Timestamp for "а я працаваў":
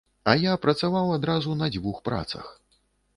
0.31-1.11